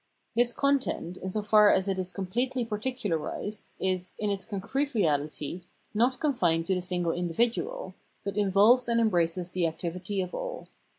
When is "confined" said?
6.19-6.65